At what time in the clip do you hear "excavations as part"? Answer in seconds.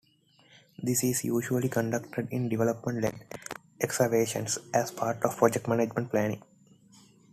3.81-5.23